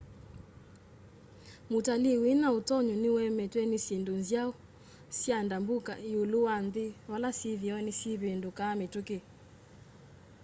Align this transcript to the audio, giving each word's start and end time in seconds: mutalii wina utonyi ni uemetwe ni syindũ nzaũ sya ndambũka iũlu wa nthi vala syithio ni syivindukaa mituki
mutalii 1.71 2.17
wina 2.23 2.47
utonyi 2.57 2.93
ni 3.01 3.09
uemetwe 3.15 3.61
ni 3.69 3.77
syindũ 3.85 4.13
nzaũ 4.21 4.51
sya 5.19 5.37
ndambũka 5.45 5.93
iũlu 6.09 6.37
wa 6.47 6.55
nthi 6.65 6.85
vala 7.09 7.29
syithio 7.39 7.75
ni 7.85 7.91
syivindukaa 7.99 8.73
mituki 8.79 9.17